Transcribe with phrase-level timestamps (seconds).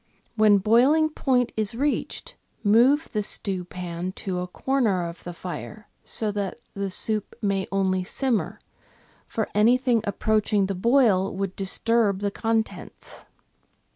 [0.35, 6.31] When boiling point is reached, move the stewpan to a corner of the fire, so
[6.31, 8.59] that the soup may only simmer,
[9.27, 13.27] for anything approaching the boil would disturb the contents.